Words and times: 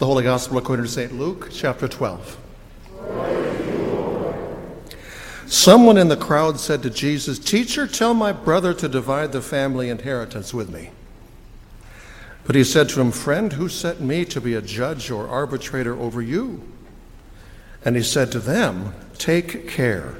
The 0.00 0.06
Holy 0.06 0.24
Gospel 0.24 0.56
according 0.56 0.86
to 0.86 0.90
St. 0.90 1.12
Luke, 1.12 1.50
chapter 1.52 1.86
12. 1.86 2.38
Someone 5.44 5.98
in 5.98 6.08
the 6.08 6.16
crowd 6.16 6.58
said 6.58 6.82
to 6.84 6.88
Jesus, 6.88 7.38
Teacher, 7.38 7.86
tell 7.86 8.14
my 8.14 8.32
brother 8.32 8.72
to 8.72 8.88
divide 8.88 9.32
the 9.32 9.42
family 9.42 9.90
inheritance 9.90 10.54
with 10.54 10.70
me. 10.70 10.88
But 12.46 12.54
he 12.54 12.64
said 12.64 12.88
to 12.88 13.00
him, 13.02 13.12
Friend, 13.12 13.52
who 13.52 13.68
set 13.68 14.00
me 14.00 14.24
to 14.24 14.40
be 14.40 14.54
a 14.54 14.62
judge 14.62 15.10
or 15.10 15.28
arbitrator 15.28 15.94
over 15.94 16.22
you? 16.22 16.62
And 17.84 17.94
he 17.94 18.02
said 18.02 18.32
to 18.32 18.38
them, 18.38 18.94
Take 19.18 19.68
care. 19.68 20.14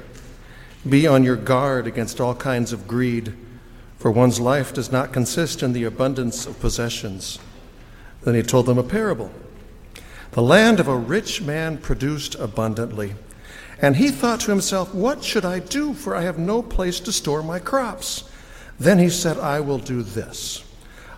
Be 0.87 1.07
on 1.07 1.23
your 1.23 1.37
guard 1.37 1.87
against 1.87 2.21
all 2.21 2.35
kinds 2.35 2.71
of 2.71 2.87
greed, 2.87 3.33
for 3.97 4.11
one's 4.11 4.39
life 4.39 4.75
does 4.75 4.91
not 4.91 5.11
consist 5.11 5.63
in 5.63 5.73
the 5.73 5.85
abundance 5.85 6.45
of 6.45 6.59
possessions. 6.59 7.39
Then 8.21 8.35
he 8.35 8.43
told 8.43 8.67
them 8.67 8.77
a 8.77 8.83
parable. 8.83 9.31
The 10.31 10.41
land 10.41 10.79
of 10.79 10.87
a 10.87 10.95
rich 10.95 11.41
man 11.41 11.77
produced 11.77 12.35
abundantly. 12.35 13.15
And 13.81 13.95
he 13.95 14.09
thought 14.09 14.41
to 14.41 14.51
himself, 14.51 14.93
What 14.93 15.23
should 15.23 15.45
I 15.45 15.59
do? 15.59 15.93
For 15.93 16.15
I 16.15 16.21
have 16.21 16.37
no 16.37 16.61
place 16.61 16.99
to 17.01 17.11
store 17.11 17.43
my 17.43 17.59
crops. 17.59 18.29
Then 18.79 18.99
he 18.99 19.09
said, 19.09 19.37
I 19.37 19.59
will 19.59 19.77
do 19.77 20.01
this 20.01 20.63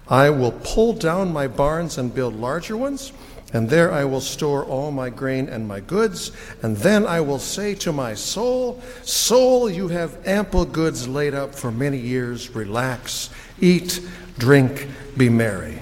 I 0.08 0.30
will 0.30 0.52
pull 0.52 0.94
down 0.94 1.32
my 1.32 1.48
barns 1.48 1.98
and 1.98 2.14
build 2.14 2.36
larger 2.36 2.76
ones 2.76 3.14
and 3.54 3.70
there 3.70 3.92
I 3.92 4.04
will 4.04 4.20
store 4.20 4.66
all 4.66 4.92
my 4.92 5.12
grain 5.12 5.48
and 5.48 5.68
my 5.68 5.80
goods. 5.80 6.32
And 6.64 6.76
then 6.76 7.06
I 7.06 7.22
will 7.22 7.38
say 7.38 7.76
to 7.76 7.94
my 7.94 8.16
soul, 8.16 8.82
Soul, 9.04 9.70
you 9.70 9.90
have 9.90 10.28
ample 10.28 10.66
goods 10.66 11.08
laid 11.08 11.36
up 11.36 11.54
for 11.54 11.72
many 11.72 12.00
years. 12.00 12.50
Relax, 12.56 13.30
eat, 13.62 14.02
drink, 14.40 14.88
be 15.16 15.30
merry. 15.30 15.80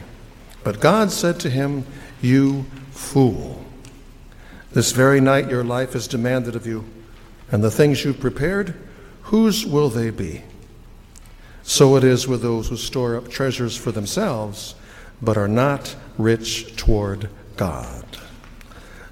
But 0.65 0.81
God 0.81 1.11
said 1.11 1.39
to 1.39 1.49
him, 1.49 1.85
You 2.21 2.65
fool. 3.01 3.65
This 4.71 4.93
very 4.93 5.19
night 5.19 5.49
your 5.49 5.65
life 5.65 5.95
is 5.95 6.07
demanded 6.07 6.55
of 6.55 6.65
you, 6.65 6.85
and 7.51 7.61
the 7.61 7.71
things 7.71 8.05
you've 8.05 8.21
prepared, 8.21 8.73
whose 9.23 9.65
will 9.65 9.89
they 9.89 10.11
be? 10.11 10.43
So 11.63 11.97
it 11.97 12.03
is 12.03 12.27
with 12.27 12.41
those 12.41 12.69
who 12.69 12.77
store 12.77 13.17
up 13.17 13.29
treasures 13.29 13.75
for 13.75 13.91
themselves, 13.91 14.75
but 15.21 15.37
are 15.37 15.47
not 15.47 15.95
rich 16.17 16.75
toward 16.77 17.29
God. 17.57 18.05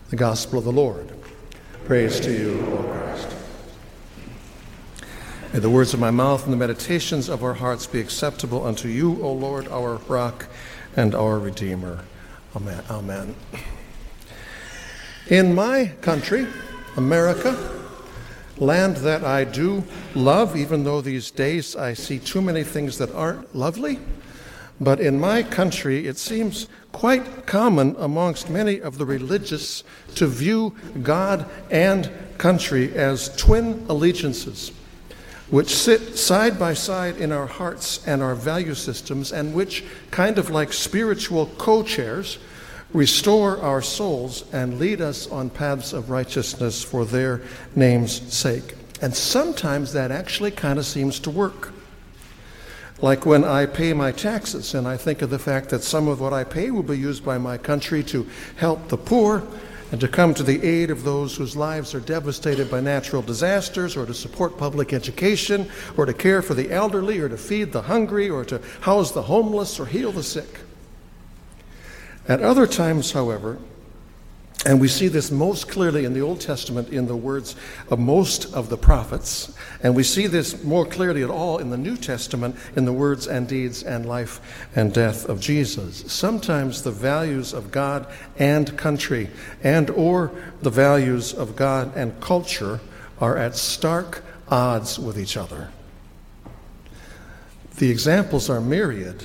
The 0.10 0.16
Gospel 0.16 0.60
of 0.60 0.66
the 0.66 0.72
Lord. 0.72 1.12
Praise 1.86 2.20
to 2.22 2.32
you, 2.32 2.60
O 2.72 2.84
Christ. 2.84 3.36
May 5.54 5.60
the 5.60 5.70
words 5.70 5.94
of 5.94 6.00
my 6.00 6.12
mouth 6.12 6.44
and 6.44 6.54
the 6.54 6.58
meditations 6.58 7.28
of 7.28 7.44
our 7.44 7.56
hearts 7.56 7.88
be 7.88 8.00
acceptable 8.00 8.66
unto 8.66 8.88
you, 8.88 9.22
O 9.22 9.34
Lord, 9.34 9.68
our 9.68 9.96
rock 10.08 10.48
and 10.96 11.14
our 11.14 11.38
Redeemer. 11.40 12.06
Amen. 12.56 12.84
Amen. 12.90 13.36
In 15.30 15.54
my 15.54 15.92
country, 16.02 16.48
America, 16.98 17.56
land 18.58 18.98
that 18.98 19.24
I 19.24 19.44
do 19.44 19.84
love, 20.16 20.58
even 20.58 20.84
though 20.84 21.02
these 21.02 21.30
days 21.30 21.76
I 21.76 21.94
see 21.94 22.18
too 22.18 22.42
many 22.42 22.64
things 22.64 22.98
that 22.98 23.14
aren't 23.14 23.56
lovely, 23.56 24.00
but 24.82 25.00
in 25.00 25.20
my 25.20 25.44
country, 25.44 26.08
it 26.08 26.18
seems 26.18 26.68
quite 26.92 27.46
common 27.46 27.96
amongst 28.00 28.50
many 28.50 28.82
of 28.82 28.98
the 28.98 29.06
religious 29.06 29.84
to 30.16 30.26
view 30.26 30.76
God 31.04 31.46
and 31.70 32.10
country 32.40 32.92
as 32.96 33.36
twin 33.36 33.86
allegiances, 33.88 34.72
which 35.52 35.76
sit 35.76 36.18
side 36.18 36.58
by 36.58 36.74
side 36.74 37.18
in 37.18 37.32
our 37.32 37.46
hearts 37.46 38.04
and 38.08 38.24
our 38.24 38.34
value 38.34 38.74
systems, 38.74 39.32
and 39.32 39.54
which, 39.54 39.84
kind 40.10 40.40
of 40.40 40.50
like 40.50 40.74
spiritual 40.74 41.46
co 41.60 41.84
chairs, 41.84 42.40
restore 42.94 43.62
our 43.62 43.82
souls 43.82 44.46
and 44.52 44.80
lead 44.80 45.02
us 45.02 45.28
on 45.30 45.50
paths 45.50 45.94
of 45.94 46.10
righteousness 46.10 46.84
for 46.84 47.06
their 47.06 47.42
name's 47.76 48.34
sake. 48.34 48.76
And 49.02 49.16
sometimes 49.16 49.94
that 49.94 50.12
actually 50.12 50.52
kind 50.52 50.80
of 50.80 50.86
seems 50.86 51.20
to 51.22 51.30
work. 51.30 51.72
Like 53.02 53.26
when 53.26 53.46
I 53.46 53.66
pay 53.66 53.94
my 53.94 54.12
taxes 54.12 54.74
and 54.74 54.86
I 54.88 54.98
think 54.98 55.22
of 55.22 55.30
the 55.30 55.40
fact 55.40 55.70
that 55.70 55.84
some 55.84 56.08
of 56.08 56.20
what 56.20 56.34
I 56.34 56.44
pay 56.44 56.70
will 56.72 56.84
be 56.84 56.98
used 56.98 57.24
by 57.24 57.38
my 57.38 57.58
country 57.58 58.04
to 58.06 58.28
help 58.58 58.90
the 58.90 58.98
poor 58.98 59.48
and 59.92 60.02
to 60.02 60.08
come 60.08 60.34
to 60.34 60.44
the 60.44 60.62
aid 60.64 60.92
of 60.92 61.04
those 61.04 61.36
whose 61.36 61.56
lives 61.56 61.96
are 61.96 62.00
devastated 62.02 62.70
by 62.70 62.80
natural 62.80 63.24
disasters, 63.24 63.98
or 63.98 64.06
to 64.06 64.14
support 64.14 64.56
public 64.56 64.94
education, 64.94 65.68
or 65.98 66.06
to 66.06 66.14
care 66.14 66.44
for 66.44 66.54
the 66.54 66.72
elderly, 66.72 67.18
or 67.20 67.28
to 67.28 67.38
feed 67.38 67.72
the 67.72 67.82
hungry, 67.82 68.30
or 68.30 68.46
to 68.46 68.62
house 68.82 69.12
the 69.12 69.24
homeless, 69.24 69.80
or 69.80 69.88
heal 69.88 70.12
the 70.12 70.22
sick. 70.22 70.60
At 72.30 72.42
other 72.42 72.68
times, 72.68 73.12
however, 73.12 73.58
and 74.66 74.80
we 74.80 74.90
see 74.90 75.08
this 75.08 75.32
most 75.32 75.70
clearly 75.70 76.04
in 76.04 76.14
the 76.14 76.22
Old 76.22 76.42
Testament 76.42 76.90
in 76.90 77.08
the 77.08 77.16
words 77.16 77.56
of 77.90 77.98
most 77.98 78.54
of 78.54 78.70
the 78.70 78.78
prophets. 78.78 79.54
And 79.82 79.96
we 79.96 80.04
see 80.04 80.28
this 80.28 80.64
more 80.64 80.86
clearly 80.86 81.24
at 81.24 81.30
all 81.30 81.60
in 81.60 81.70
the 81.70 81.78
New 81.78 81.96
Testament 81.96 82.58
in 82.76 82.84
the 82.84 82.94
words 82.94 83.28
and 83.28 83.48
deeds 83.48 83.84
and 83.84 84.06
life 84.06 84.68
and 84.76 84.94
death 84.94 85.30
of 85.30 85.40
Jesus. 85.40 86.04
Sometimes 86.12 86.84
the 86.84 86.92
values 86.92 87.54
of 87.54 87.72
God 87.72 88.06
and 88.38 88.78
country 88.78 89.30
and 89.64 89.90
or 89.90 90.32
the 90.62 90.70
values 90.70 91.34
of 91.34 91.56
God 91.56 91.96
and 91.96 92.20
culture 92.20 92.82
are 93.20 93.38
at 93.38 93.56
stark 93.56 94.24
odds 94.50 95.00
with 95.00 95.18
each 95.18 95.38
other. 95.38 95.70
The 97.78 97.90
examples 97.90 98.50
are 98.50 98.60
myriad. 98.60 99.24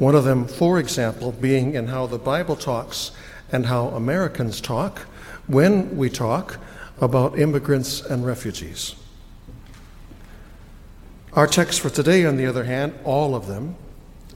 One 0.00 0.14
of 0.14 0.24
them, 0.24 0.46
for 0.46 0.78
example, 0.78 1.30
being 1.30 1.74
in 1.74 1.88
how 1.88 2.06
the 2.06 2.16
Bible 2.16 2.56
talks 2.56 3.10
and 3.52 3.66
how 3.66 3.88
Americans 3.88 4.58
talk 4.58 5.00
when 5.46 5.94
we 5.94 6.08
talk 6.08 6.56
about 7.02 7.38
immigrants 7.38 8.00
and 8.00 8.24
refugees. 8.24 8.94
Our 11.34 11.46
text 11.46 11.80
for 11.80 11.90
today, 11.90 12.24
on 12.24 12.38
the 12.38 12.46
other 12.46 12.64
hand, 12.64 12.94
all 13.04 13.34
of 13.34 13.46
them, 13.46 13.76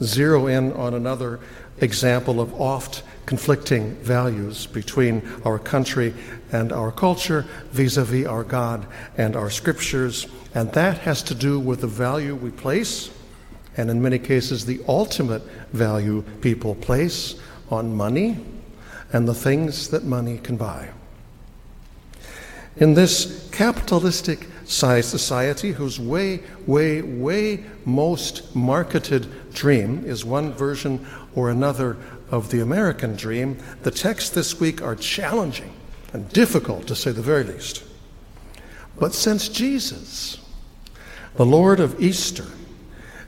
zero 0.02 0.48
in 0.48 0.70
on 0.74 0.92
another 0.92 1.40
example 1.78 2.42
of 2.42 2.52
oft 2.60 3.02
conflicting 3.24 3.94
values 4.02 4.66
between 4.66 5.22
our 5.46 5.58
country 5.58 6.12
and 6.52 6.72
our 6.72 6.92
culture 6.92 7.46
vis 7.70 7.96
a 7.96 8.04
vis 8.04 8.26
our 8.26 8.44
God 8.44 8.86
and 9.16 9.34
our 9.34 9.48
scriptures. 9.48 10.26
And 10.54 10.70
that 10.72 10.98
has 10.98 11.22
to 11.22 11.34
do 11.34 11.58
with 11.58 11.80
the 11.80 11.86
value 11.86 12.34
we 12.34 12.50
place, 12.50 13.10
and 13.76 13.90
in 13.90 14.00
many 14.00 14.18
cases, 14.18 14.66
the 14.66 14.80
ultimate 14.86 15.42
value 15.72 16.22
people 16.40 16.74
place 16.76 17.34
on 17.70 17.94
money 17.94 18.38
and 19.12 19.26
the 19.26 19.34
things 19.34 19.88
that 19.88 20.04
money 20.04 20.38
can 20.38 20.56
buy. 20.56 20.90
In 22.76 22.94
this 22.94 23.48
capitalistic 23.52 24.48
society, 24.64 25.72
whose 25.72 26.00
way, 26.00 26.40
way, 26.66 27.02
way 27.02 27.64
most 27.84 28.54
marketed 28.54 29.52
dream 29.52 30.04
is 30.04 30.24
one 30.24 30.52
version 30.52 31.06
or 31.34 31.50
another 31.50 31.96
of 32.30 32.50
the 32.50 32.60
American 32.60 33.14
dream, 33.14 33.58
the 33.82 33.90
texts 33.90 34.30
this 34.30 34.58
week 34.58 34.82
are 34.82 34.96
challenging 34.96 35.72
and 36.12 36.28
difficult 36.30 36.86
to 36.86 36.96
say 36.96 37.12
the 37.12 37.22
very 37.22 37.44
least. 37.44 37.84
But 38.98 39.12
since 39.12 39.48
Jesus, 39.48 40.38
the 41.36 41.46
Lord 41.46 41.80
of 41.80 42.00
Easter, 42.00 42.46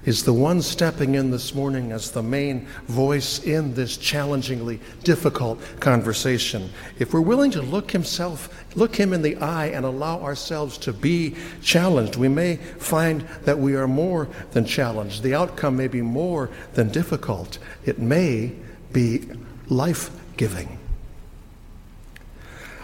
is 0.06 0.22
the 0.22 0.32
one 0.32 0.62
stepping 0.62 1.16
in 1.16 1.30
this 1.30 1.54
morning 1.54 1.92
as 1.92 2.10
the 2.10 2.22
main 2.22 2.66
voice 2.86 3.40
in 3.44 3.74
this 3.74 3.96
challengingly 3.96 4.80
difficult 5.02 5.60
conversation. 5.80 6.70
If 6.98 7.12
we're 7.12 7.20
willing 7.20 7.50
to 7.50 7.60
look 7.60 7.90
himself, 7.90 8.64
look 8.76 8.96
him 8.96 9.12
in 9.12 9.20
the 9.20 9.36
eye 9.36 9.66
and 9.66 9.84
allow 9.84 10.20
ourselves 10.20 10.78
to 10.78 10.92
be 10.92 11.34
challenged, 11.60 12.16
we 12.16 12.28
may 12.28 12.56
find 12.56 13.22
that 13.42 13.58
we 13.58 13.74
are 13.74 13.88
more 13.88 14.28
than 14.52 14.64
challenged. 14.64 15.22
The 15.22 15.34
outcome 15.34 15.76
may 15.76 15.88
be 15.88 16.02
more 16.02 16.50
than 16.74 16.88
difficult. 16.88 17.58
It 17.84 17.98
may 17.98 18.52
be 18.92 19.24
life-giving. 19.68 20.85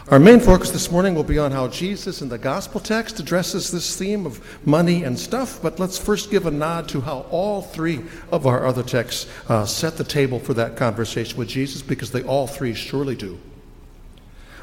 Our 0.09 0.19
main 0.19 0.41
focus 0.41 0.73
this 0.73 0.91
morning 0.91 1.15
will 1.15 1.23
be 1.23 1.39
on 1.39 1.53
how 1.53 1.69
Jesus 1.69 2.23
in 2.23 2.29
the 2.29 2.37
gospel 2.37 2.81
text 2.81 3.21
addresses 3.21 3.71
this 3.71 3.97
theme 3.97 4.27
of 4.27 4.67
money 4.67 5.05
and 5.05 5.17
stuff, 5.17 5.63
but 5.63 5.79
let's 5.79 5.97
first 5.97 6.29
give 6.29 6.45
a 6.45 6.51
nod 6.51 6.89
to 6.89 7.01
how 7.01 7.21
all 7.31 7.63
three 7.63 8.01
of 8.33 8.45
our 8.45 8.67
other 8.67 8.83
texts 8.83 9.31
uh, 9.49 9.65
set 9.65 9.97
the 9.97 10.05
table 10.05 10.41
for 10.41 10.55
that 10.55 10.77
conversation 10.77 11.39
with 11.39 11.49
Jesus, 11.49 11.83
because 11.83 12.11
they 12.11 12.25
all 12.25 12.49
three 12.49 12.75
surely 12.75 13.15
do. 13.15 13.39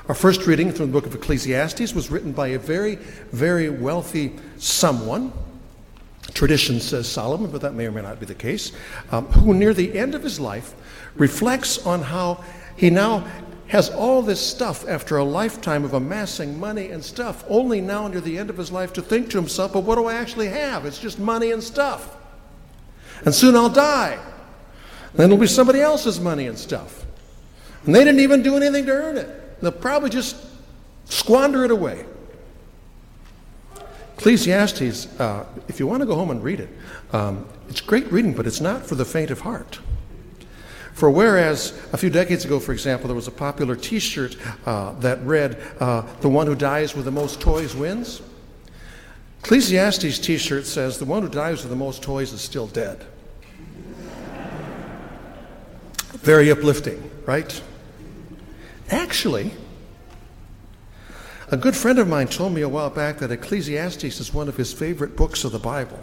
Our 0.10 0.14
first 0.14 0.46
reading 0.46 0.74
from 0.74 0.88
the 0.88 0.92
book 0.92 1.06
of 1.06 1.16
Ecclesiastes 1.16 1.94
was 1.94 2.12
written 2.12 2.34
by 2.34 2.50
a 2.50 2.60
very, 2.60 2.96
very 3.32 3.70
wealthy 3.70 4.34
someone. 4.58 5.32
Tradition 6.34 6.82
says 6.82 7.08
Solomon, 7.08 7.50
but 7.50 7.62
that 7.62 7.74
may 7.74 7.86
or 7.86 7.92
may 7.92 8.02
not 8.02 8.20
be 8.20 8.26
the 8.26 8.36
case, 8.36 8.74
um, 9.10 9.26
who 9.28 9.54
near 9.54 9.74
the 9.74 9.98
end 9.98 10.16
of 10.16 10.24
his 10.24 10.38
life 10.38 10.76
reflects 11.16 11.86
on 11.86 12.02
how 12.02 12.44
he 12.76 12.90
now 12.90 13.26
has 13.70 13.90
all 13.92 14.24
this 14.24 14.42
stuff 14.42 14.88
after 14.88 15.18
a 15.18 15.24
lifetime 15.24 15.86
of 15.86 15.94
amassing 15.94 16.60
money 16.60 16.90
and 16.90 17.04
stuff, 17.04 17.44
only 17.48 17.80
now 17.80 18.08
near 18.08 18.20
the 18.20 18.38
end 18.38 18.50
of 18.50 18.58
his 18.58 18.72
life 18.72 18.92
to 18.94 19.02
think 19.02 19.30
to 19.30 19.38
himself, 19.38 19.74
but 19.74 19.82
what 19.82 19.96
do 19.96 20.06
I 20.06 20.16
actually 20.16 20.48
have? 20.48 20.86
It's 20.86 20.98
just 20.98 21.20
money 21.20 21.52
and 21.52 21.64
stuff. 21.64 22.18
And 23.26 23.34
soon 23.34 23.56
I'll 23.56 23.70
die. 23.70 24.18
Then 25.14 25.26
it'll 25.26 25.40
be 25.40 25.48
somebody 25.48 25.82
else's 25.82 26.20
money 26.20 26.48
and 26.48 26.58
stuff. 26.58 27.06
And 27.86 27.94
they 27.94 28.04
didn't 28.04 28.22
even 28.22 28.42
do 28.42 28.56
anything 28.58 28.88
to 28.88 28.92
earn 28.92 29.18
it. 29.18 29.62
They'll 29.62 29.72
probably 29.72 30.10
just 30.10 30.36
squander 31.06 31.64
it 31.64 31.70
away. 31.72 32.06
Ecclesiastes, 34.18 35.20
uh, 35.20 35.46
if 35.68 35.80
you 35.80 35.86
want 35.86 36.02
to 36.02 36.08
go 36.08 36.16
home 36.16 36.32
and 36.32 36.44
read 36.44 36.60
it, 36.60 36.70
um, 37.14 37.48
it's 37.70 37.82
great 37.82 38.12
reading, 38.12 38.34
but 38.34 38.48
it's 38.48 38.62
not 38.62 38.84
for 38.84 38.96
the 38.96 39.06
faint 39.06 39.30
of 39.30 39.42
heart. 39.42 39.80
For 41.00 41.10
whereas 41.10 41.72
a 41.94 41.98
few 41.98 42.10
decades 42.10 42.44
ago, 42.44 42.60
for 42.60 42.74
example, 42.74 43.08
there 43.08 43.16
was 43.16 43.30
a 43.30 43.32
popular 43.32 43.78
t 43.78 44.00
shirt 44.00 44.36
uh, 44.66 44.92
that 45.00 45.22
read, 45.22 45.58
uh, 45.80 46.02
The 46.20 46.28
one 46.28 46.46
who 46.46 46.56
dies 46.56 46.94
with 46.94 47.06
the 47.06 47.12
most 47.12 47.40
toys 47.40 47.74
wins, 47.74 48.22
Ecclesiastes 49.40 50.20
t 50.20 50.38
shirt 50.38 50.66
says, 50.66 51.00
The 51.00 51.06
one 51.06 51.24
who 51.24 51.30
dies 51.30 51.62
with 51.62 51.70
the 51.70 51.78
most 51.78 52.04
toys 52.04 52.34
is 52.34 52.42
still 52.42 52.68
dead. 52.68 53.06
Very 56.16 56.52
uplifting, 56.52 57.10
right? 57.26 57.62
Actually, 58.90 59.54
a 61.50 61.56
good 61.56 61.78
friend 61.78 61.98
of 61.98 62.10
mine 62.10 62.28
told 62.28 62.52
me 62.52 62.60
a 62.60 62.68
while 62.68 62.90
back 62.90 63.20
that 63.20 63.32
Ecclesiastes 63.32 64.20
is 64.20 64.34
one 64.34 64.50
of 64.50 64.58
his 64.58 64.74
favorite 64.74 65.16
books 65.16 65.46
of 65.46 65.54
the 65.54 65.60
Bible. 65.60 66.00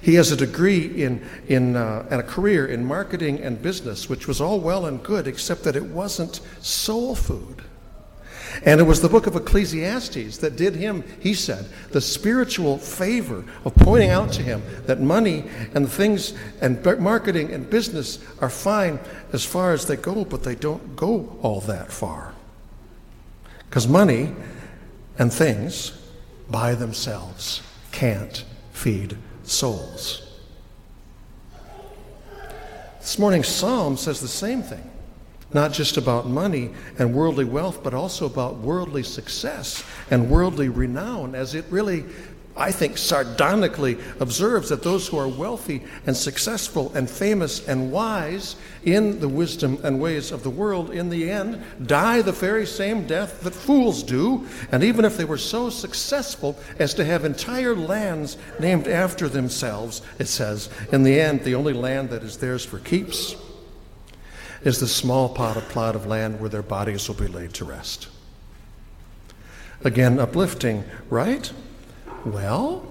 He 0.00 0.14
has 0.14 0.30
a 0.30 0.36
degree 0.36 1.02
in, 1.02 1.26
in 1.48 1.76
uh, 1.76 2.06
and 2.10 2.20
a 2.20 2.24
career 2.24 2.66
in 2.66 2.84
marketing 2.84 3.40
and 3.40 3.60
business, 3.60 4.08
which 4.08 4.28
was 4.28 4.40
all 4.40 4.60
well 4.60 4.86
and 4.86 5.02
good, 5.02 5.26
except 5.26 5.64
that 5.64 5.76
it 5.76 5.84
wasn't 5.84 6.40
soul 6.60 7.14
food. 7.14 7.62
And 8.64 8.80
it 8.80 8.84
was 8.84 9.00
the 9.00 9.08
book 9.08 9.26
of 9.26 9.36
Ecclesiastes 9.36 10.38
that 10.38 10.56
did 10.56 10.74
him, 10.74 11.04
he 11.20 11.34
said, 11.34 11.66
the 11.90 12.00
spiritual 12.00 12.78
favor 12.78 13.44
of 13.64 13.74
pointing 13.74 14.10
out 14.10 14.32
to 14.32 14.42
him 14.42 14.62
that 14.86 15.00
money 15.00 15.44
and 15.74 15.88
things 15.88 16.34
and 16.60 16.82
marketing 16.98 17.52
and 17.52 17.68
business 17.68 18.18
are 18.40 18.50
fine 18.50 18.98
as 19.32 19.44
far 19.44 19.72
as 19.72 19.86
they 19.86 19.96
go, 19.96 20.24
but 20.24 20.42
they 20.42 20.54
don't 20.54 20.96
go 20.96 21.38
all 21.42 21.60
that 21.62 21.92
far. 21.92 22.34
Because 23.68 23.86
money 23.86 24.34
and 25.18 25.32
things 25.32 25.92
by 26.50 26.74
themselves 26.74 27.62
can't 27.92 28.44
feed 28.72 29.16
souls. 29.50 30.22
This 33.00 33.18
morning's 33.18 33.48
psalm 33.48 33.96
says 33.96 34.20
the 34.20 34.28
same 34.28 34.62
thing 34.62 34.90
not 35.52 35.72
just 35.72 35.96
about 35.96 36.26
money 36.26 36.70
and 36.98 37.14
worldly 37.14 37.44
wealth, 37.44 37.82
but 37.82 37.94
also 37.94 38.26
about 38.26 38.58
worldly 38.58 39.02
success 39.02 39.82
and 40.10 40.30
worldly 40.30 40.68
renown, 40.68 41.34
as 41.34 41.54
it 41.54 41.64
really, 41.70 42.04
I 42.58 42.72
think, 42.72 42.98
sardonically 42.98 43.98
observes 44.18 44.68
that 44.68 44.82
those 44.82 45.06
who 45.06 45.16
are 45.16 45.28
wealthy 45.28 45.84
and 46.06 46.16
successful 46.16 46.92
and 46.94 47.08
famous 47.08 47.66
and 47.68 47.92
wise 47.92 48.56
in 48.84 49.20
the 49.20 49.28
wisdom 49.28 49.78
and 49.84 50.00
ways 50.00 50.32
of 50.32 50.42
the 50.42 50.50
world, 50.50 50.90
in 50.90 51.08
the 51.08 51.30
end, 51.30 51.62
die 51.86 52.20
the 52.20 52.32
very 52.32 52.66
same 52.66 53.06
death 53.06 53.42
that 53.42 53.54
fools 53.54 54.02
do. 54.02 54.46
And 54.72 54.82
even 54.82 55.04
if 55.04 55.16
they 55.16 55.24
were 55.24 55.38
so 55.38 55.70
successful 55.70 56.58
as 56.78 56.94
to 56.94 57.04
have 57.04 57.24
entire 57.24 57.76
lands 57.76 58.36
named 58.58 58.88
after 58.88 59.28
themselves, 59.28 60.02
it 60.18 60.26
says, 60.26 60.68
in 60.90 61.04
the 61.04 61.20
end, 61.20 61.44
the 61.44 61.54
only 61.54 61.72
land 61.72 62.10
that 62.10 62.24
is 62.24 62.38
theirs 62.38 62.64
for 62.64 62.80
keeps 62.80 63.36
is 64.64 64.80
the 64.80 64.88
small 64.88 65.28
pot 65.28 65.56
of 65.56 65.68
plot 65.68 65.94
of 65.94 66.06
land 66.06 66.40
where 66.40 66.50
their 66.50 66.62
bodies 66.62 67.06
will 67.06 67.14
be 67.14 67.28
laid 67.28 67.54
to 67.54 67.64
rest. 67.64 68.08
Again, 69.84 70.18
uplifting, 70.18 70.82
right? 71.08 71.52
Well, 72.24 72.84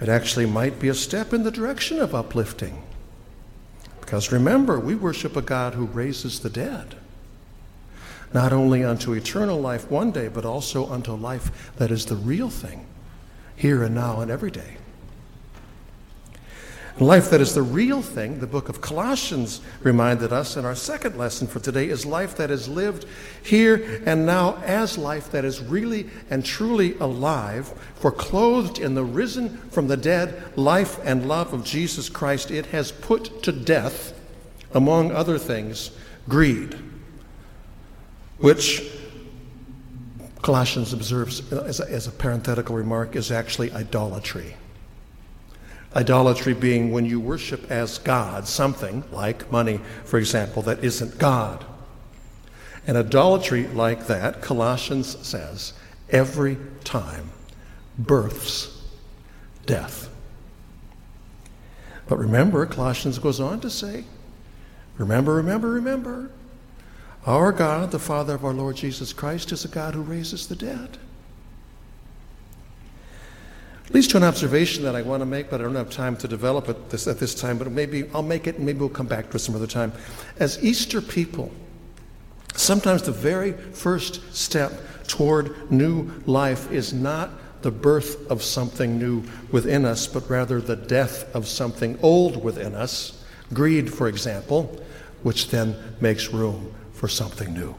it 0.00 0.08
actually 0.08 0.46
might 0.46 0.78
be 0.78 0.88
a 0.88 0.94
step 0.94 1.32
in 1.32 1.42
the 1.42 1.50
direction 1.50 2.00
of 2.00 2.14
uplifting. 2.14 2.82
Because 4.00 4.30
remember, 4.30 4.78
we 4.78 4.94
worship 4.94 5.36
a 5.36 5.42
God 5.42 5.74
who 5.74 5.86
raises 5.86 6.40
the 6.40 6.50
dead, 6.50 6.94
not 8.32 8.52
only 8.52 8.84
unto 8.84 9.12
eternal 9.12 9.60
life 9.60 9.90
one 9.90 10.12
day, 10.12 10.28
but 10.28 10.44
also 10.44 10.88
unto 10.90 11.12
life 11.12 11.72
that 11.76 11.90
is 11.90 12.06
the 12.06 12.16
real 12.16 12.50
thing, 12.50 12.86
here 13.56 13.82
and 13.82 13.94
now 13.94 14.20
and 14.20 14.30
every 14.30 14.50
day. 14.50 14.76
Life 16.98 17.28
that 17.28 17.42
is 17.42 17.54
the 17.54 17.60
real 17.60 18.00
thing, 18.00 18.40
the 18.40 18.46
book 18.46 18.70
of 18.70 18.80
Colossians 18.80 19.60
reminded 19.82 20.32
us, 20.32 20.56
and 20.56 20.66
our 20.66 20.74
second 20.74 21.18
lesson 21.18 21.46
for 21.46 21.60
today 21.60 21.90
is 21.90 22.06
life 22.06 22.38
that 22.38 22.50
is 22.50 22.68
lived 22.68 23.04
here 23.42 24.00
and 24.06 24.24
now 24.24 24.56
as 24.64 24.96
life 24.96 25.30
that 25.32 25.44
is 25.44 25.60
really 25.60 26.08
and 26.30 26.42
truly 26.42 26.96
alive, 26.98 27.68
for 27.96 28.10
clothed 28.10 28.78
in 28.78 28.94
the 28.94 29.04
risen 29.04 29.58
from 29.70 29.88
the 29.88 29.96
dead 29.96 30.42
life 30.56 30.98
and 31.04 31.28
love 31.28 31.52
of 31.52 31.64
Jesus 31.64 32.08
Christ, 32.08 32.50
it 32.50 32.64
has 32.66 32.92
put 32.92 33.42
to 33.42 33.52
death, 33.52 34.18
among 34.72 35.12
other 35.12 35.36
things, 35.36 35.90
greed, 36.30 36.76
which 38.38 38.90
Colossians 40.40 40.94
observes 40.94 41.52
as 41.52 41.78
a, 41.80 41.90
as 41.90 42.06
a 42.06 42.12
parenthetical 42.12 42.74
remark 42.74 43.16
is 43.16 43.30
actually 43.30 43.70
idolatry. 43.72 44.56
Idolatry 45.96 46.52
being 46.52 46.92
when 46.92 47.06
you 47.06 47.18
worship 47.18 47.70
as 47.70 47.96
God 47.96 48.46
something, 48.46 49.02
like 49.10 49.50
money, 49.50 49.80
for 50.04 50.18
example, 50.18 50.60
that 50.62 50.84
isn't 50.84 51.18
God. 51.18 51.64
And 52.86 52.98
idolatry 52.98 53.66
like 53.68 54.06
that, 54.06 54.42
Colossians 54.42 55.16
says, 55.26 55.72
every 56.10 56.58
time 56.84 57.30
births 57.98 58.82
death. 59.64 60.10
But 62.06 62.18
remember, 62.18 62.66
Colossians 62.66 63.18
goes 63.18 63.40
on 63.40 63.60
to 63.60 63.70
say, 63.70 64.04
remember, 64.98 65.34
remember, 65.36 65.70
remember, 65.70 66.30
our 67.24 67.52
God, 67.52 67.90
the 67.90 67.98
Father 67.98 68.34
of 68.34 68.44
our 68.44 68.52
Lord 68.52 68.76
Jesus 68.76 69.14
Christ, 69.14 69.50
is 69.50 69.64
a 69.64 69.68
God 69.68 69.94
who 69.94 70.02
raises 70.02 70.46
the 70.46 70.56
dead 70.56 70.98
leads 73.90 74.08
to 74.08 74.16
an 74.16 74.24
observation 74.24 74.82
that 74.84 74.96
I 74.96 75.02
want 75.02 75.20
to 75.20 75.26
make, 75.26 75.50
but 75.50 75.60
I 75.60 75.64
don't 75.64 75.74
have 75.74 75.90
time 75.90 76.16
to 76.16 76.28
develop 76.28 76.68
it 76.68 76.90
this, 76.90 77.06
at 77.06 77.18
this 77.18 77.34
time, 77.34 77.58
but 77.58 77.70
maybe 77.70 78.04
I'll 78.12 78.22
make 78.22 78.46
it 78.46 78.56
and 78.56 78.66
maybe 78.66 78.80
we'll 78.80 78.88
come 78.88 79.06
back 79.06 79.30
to 79.30 79.36
it 79.36 79.38
some 79.40 79.54
other 79.54 79.66
time. 79.66 79.92
As 80.38 80.62
Easter 80.62 81.00
people, 81.00 81.52
sometimes 82.54 83.02
the 83.02 83.12
very 83.12 83.52
first 83.52 84.34
step 84.34 84.72
toward 85.06 85.70
new 85.70 86.10
life 86.26 86.70
is 86.72 86.92
not 86.92 87.30
the 87.62 87.70
birth 87.70 88.30
of 88.30 88.42
something 88.42 88.98
new 88.98 89.22
within 89.50 89.84
us, 89.84 90.06
but 90.06 90.28
rather 90.28 90.60
the 90.60 90.76
death 90.76 91.34
of 91.34 91.46
something 91.46 91.98
old 92.02 92.42
within 92.42 92.74
us, 92.74 93.24
greed, 93.52 93.92
for 93.92 94.08
example, 94.08 94.84
which 95.22 95.48
then 95.48 95.76
makes 96.00 96.32
room 96.32 96.72
for 96.92 97.08
something 97.08 97.52
new. 97.54 97.74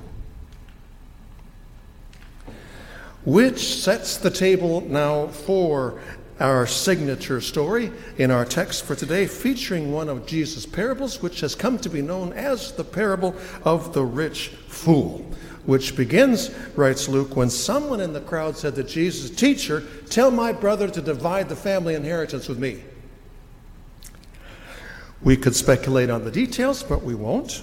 Which 3.28 3.76
sets 3.82 4.16
the 4.16 4.32
table 4.32 4.80
now 4.80 5.28
for 5.28 6.00
our 6.40 6.66
signature 6.66 7.42
story 7.42 7.92
in 8.18 8.32
our 8.32 8.46
text 8.46 8.86
for 8.86 8.96
today, 8.96 9.28
featuring 9.28 9.92
one 9.92 10.08
of 10.08 10.26
Jesus' 10.26 10.66
parables, 10.66 11.22
which 11.22 11.42
has 11.42 11.54
come 11.54 11.78
to 11.78 11.90
be 11.90 12.02
known 12.02 12.32
as 12.32 12.72
the 12.72 12.86
parable 12.86 13.36
of 13.66 13.94
the 13.94 14.02
rich 14.02 14.48
fool, 14.70 15.30
which 15.66 15.94
begins, 15.98 16.52
writes 16.78 17.10
Luke, 17.10 17.36
when 17.36 17.50
someone 17.50 18.00
in 18.00 18.14
the 18.14 18.22
crowd 18.22 18.56
said 18.56 18.76
to 18.76 18.84
Jesus, 18.86 19.30
Teacher, 19.30 19.84
tell 20.10 20.32
my 20.32 20.54
brother 20.54 20.90
to 20.90 21.02
divide 21.02 21.50
the 21.50 21.56
family 21.58 21.96
inheritance 21.96 22.48
with 22.48 22.60
me. 22.60 22.82
We 25.22 25.36
could 25.36 25.54
speculate 25.54 26.10
on 26.10 26.24
the 26.24 26.32
details, 26.32 26.82
but 26.82 27.04
we 27.04 27.14
won't. 27.14 27.62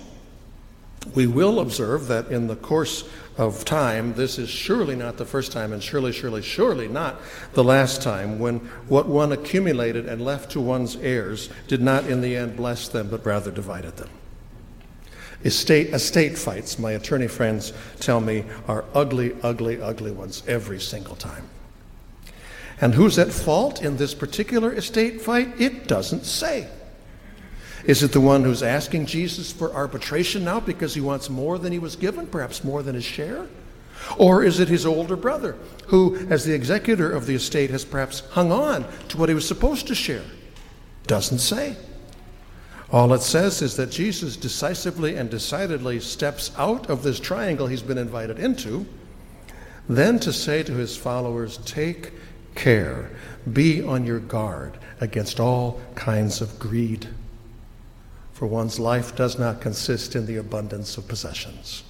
We 1.14 1.26
will 1.26 1.60
observe 1.60 2.08
that 2.08 2.28
in 2.30 2.46
the 2.46 2.56
course 2.56 3.04
of 3.36 3.64
time, 3.64 4.14
this 4.14 4.38
is 4.38 4.48
surely 4.48 4.96
not 4.96 5.16
the 5.16 5.24
first 5.24 5.52
time, 5.52 5.72
and 5.72 5.82
surely, 5.82 6.12
surely, 6.12 6.40
surely 6.40 6.88
not 6.88 7.20
the 7.52 7.64
last 7.64 8.00
time 8.00 8.38
when 8.38 8.58
what 8.88 9.06
one 9.06 9.32
accumulated 9.32 10.06
and 10.06 10.24
left 10.24 10.52
to 10.52 10.60
one's 10.60 10.96
heirs 10.96 11.50
did 11.68 11.82
not 11.82 12.06
in 12.06 12.20
the 12.20 12.36
end 12.36 12.56
bless 12.56 12.88
them, 12.88 13.08
but 13.08 13.26
rather 13.26 13.50
divided 13.50 13.96
them. 13.96 14.08
Estate, 15.44 15.88
estate 15.88 16.38
fights, 16.38 16.78
my 16.78 16.92
attorney 16.92 17.28
friends 17.28 17.72
tell 18.00 18.20
me, 18.20 18.44
are 18.66 18.84
ugly, 18.94 19.36
ugly, 19.42 19.80
ugly 19.80 20.10
ones 20.10 20.42
every 20.46 20.80
single 20.80 21.16
time. 21.16 21.44
And 22.80 22.94
who's 22.94 23.18
at 23.18 23.30
fault 23.30 23.82
in 23.82 23.98
this 23.98 24.14
particular 24.14 24.72
estate 24.72 25.20
fight? 25.20 25.60
It 25.60 25.86
doesn't 25.86 26.24
say. 26.24 26.68
Is 27.86 28.02
it 28.02 28.12
the 28.12 28.20
one 28.20 28.44
who's 28.44 28.62
asking 28.62 29.06
Jesus 29.06 29.52
for 29.52 29.72
arbitration 29.72 30.44
now 30.44 30.60
because 30.60 30.94
he 30.94 31.02
wants 31.02 31.28
more 31.28 31.58
than 31.58 31.72
he 31.72 31.78
was 31.78 31.96
given, 31.96 32.26
perhaps 32.26 32.64
more 32.64 32.82
than 32.82 32.94
his 32.94 33.04
share? 33.04 33.46
Or 34.16 34.42
is 34.42 34.58
it 34.58 34.68
his 34.68 34.86
older 34.86 35.16
brother 35.16 35.56
who, 35.86 36.16
as 36.30 36.44
the 36.44 36.54
executor 36.54 37.10
of 37.10 37.26
the 37.26 37.34
estate, 37.34 37.70
has 37.70 37.84
perhaps 37.84 38.20
hung 38.30 38.52
on 38.52 38.86
to 39.08 39.18
what 39.18 39.28
he 39.28 39.34
was 39.34 39.46
supposed 39.46 39.86
to 39.88 39.94
share? 39.94 40.24
Doesn't 41.06 41.38
say. 41.38 41.76
All 42.90 43.12
it 43.12 43.22
says 43.22 43.60
is 43.60 43.76
that 43.76 43.90
Jesus 43.90 44.36
decisively 44.36 45.16
and 45.16 45.28
decidedly 45.28 46.00
steps 46.00 46.52
out 46.56 46.88
of 46.88 47.02
this 47.02 47.20
triangle 47.20 47.66
he's 47.66 47.82
been 47.82 47.98
invited 47.98 48.38
into, 48.38 48.86
then 49.88 50.18
to 50.20 50.32
say 50.32 50.62
to 50.62 50.72
his 50.72 50.96
followers, 50.96 51.58
Take 51.58 52.12
care, 52.54 53.10
be 53.52 53.82
on 53.82 54.06
your 54.06 54.20
guard 54.20 54.78
against 55.00 55.40
all 55.40 55.80
kinds 55.94 56.40
of 56.40 56.58
greed 56.58 57.08
for 58.34 58.46
one's 58.46 58.80
life 58.80 59.14
does 59.14 59.38
not 59.38 59.60
consist 59.60 60.16
in 60.16 60.26
the 60.26 60.36
abundance 60.36 60.98
of 60.98 61.06
possessions. 61.06 61.84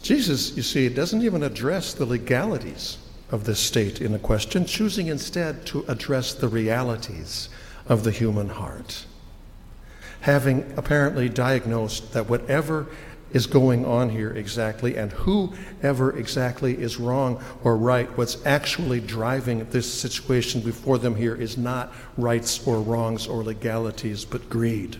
Jesus, 0.00 0.56
you 0.56 0.62
see, 0.62 0.88
doesn't 0.88 1.22
even 1.22 1.42
address 1.42 1.92
the 1.92 2.06
legalities 2.06 2.98
of 3.30 3.44
this 3.44 3.58
state 3.58 4.00
in 4.00 4.14
a 4.14 4.18
question, 4.18 4.64
choosing 4.64 5.08
instead 5.08 5.66
to 5.66 5.84
address 5.88 6.34
the 6.34 6.46
realities 6.46 7.48
of 7.88 8.04
the 8.04 8.12
human 8.12 8.48
heart. 8.48 9.06
Having 10.20 10.72
apparently 10.76 11.28
diagnosed 11.28 12.12
that 12.12 12.28
whatever 12.28 12.86
is 13.34 13.46
going 13.46 13.84
on 13.84 14.08
here 14.08 14.30
exactly 14.30 14.96
and 14.96 15.12
whoever 15.12 16.16
exactly 16.16 16.80
is 16.80 16.98
wrong 16.98 17.42
or 17.64 17.76
right, 17.76 18.08
what's 18.16 18.38
actually 18.46 19.00
driving 19.00 19.68
this 19.70 19.92
situation 19.92 20.60
before 20.62 20.96
them 20.98 21.16
here 21.16 21.34
is 21.34 21.58
not 21.58 21.92
rights 22.16 22.66
or 22.66 22.80
wrongs 22.80 23.26
or 23.26 23.42
legalities, 23.42 24.24
but 24.24 24.48
greed. 24.48 24.96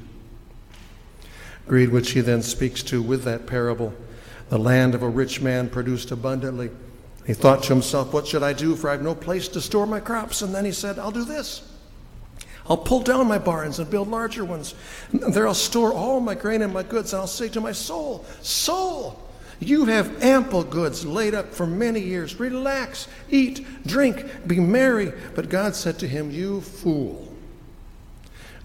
Greed, 1.67 1.91
which 1.91 2.11
he 2.11 2.21
then 2.21 2.43
speaks 2.43 2.83
to 2.83 3.01
with 3.01 3.23
that 3.23 3.47
parable. 3.47 3.95
The 4.51 4.59
land 4.59 4.95
of 4.95 5.03
a 5.03 5.09
rich 5.09 5.41
man 5.41 5.71
produced 5.71 6.11
abundantly. 6.11 6.71
He 7.27 7.33
thought 7.33 7.63
to 7.63 7.73
himself, 7.73 8.13
What 8.13 8.27
should 8.27 8.43
I 8.43 8.53
do? 8.53 8.77
For 8.77 8.91
I 8.91 8.93
have 8.93 9.03
no 9.03 9.15
place 9.15 9.49
to 9.49 9.61
store 9.61 9.87
my 9.87 10.01
crops. 10.01 10.43
And 10.43 10.55
then 10.55 10.67
he 10.67 10.73
said, 10.73 10.99
I'll 10.99 11.11
do 11.11 11.25
this. 11.25 11.74
I'll 12.69 12.79
pull 12.79 13.01
down 13.01 13.29
my 13.29 13.39
barns 13.39 13.79
and 13.79 13.91
build 13.91 14.09
larger 14.09 14.45
ones. 14.45 14.75
There 15.13 15.47
I'll 15.47 15.55
store 15.55 15.93
all 15.93 16.21
my 16.21 16.35
grain 16.35 16.63
and 16.63 16.73
my 16.73 16.83
goods. 16.83 17.13
And 17.13 17.21
I'll 17.21 17.27
say 17.27 17.49
to 17.51 17.61
my 17.61 17.73
soul, 17.73 18.25
Soul, 18.41 19.21
you 19.61 19.85
have 19.87 20.23
ample 20.23 20.65
goods 20.65 21.05
laid 21.05 21.35
up 21.35 21.53
for 21.53 21.67
many 21.67 22.01
years. 22.01 22.41
Relax, 22.41 23.07
eat, 23.31 23.67
drink, 23.87 24.27
be 24.47 24.61
merry. 24.61 25.13
But 25.35 25.51
God 25.51 25.77
said 25.77 25.99
to 25.99 26.09
him, 26.09 26.31
You 26.31 26.63
fool. 26.63 27.35